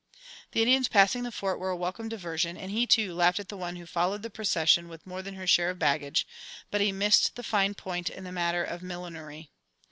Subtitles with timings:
[0.53, 3.55] The Indians passing the Fort were a welcome diversion, and he, too, laughed at the
[3.55, 6.25] one who followed the procession with more than her share of baggage,
[6.71, 9.51] but he missed the fine point in the matter of millinery.